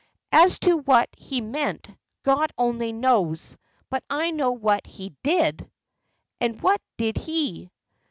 [0.31, 1.87] "As to what he meant,
[2.23, 3.55] God only knows;
[3.91, 5.69] but I know what he did."
[6.39, 7.69] "And what did he?"